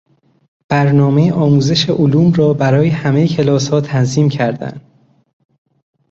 [0.69, 4.81] برنامهی آموزش علوم را برای همهی کلاسها تنظیم کردن